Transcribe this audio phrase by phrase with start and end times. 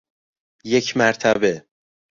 [0.63, 1.65] یک مرتبه